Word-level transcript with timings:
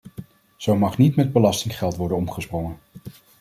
Zo 0.57 0.75
mag 0.75 0.97
niet 0.97 1.15
met 1.15 1.31
belastinggeld 1.33 1.95
worden 1.95 2.17
omgesprongen. 2.17 2.79